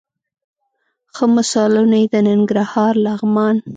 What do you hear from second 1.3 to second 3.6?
مثالونه یې د ننګرهار، لغمان،